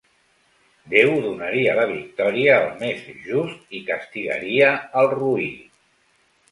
[0.93, 5.53] Déu donaria la victòria al més just i castigaria al roí.